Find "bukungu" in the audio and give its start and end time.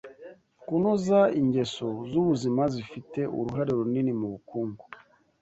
4.33-4.83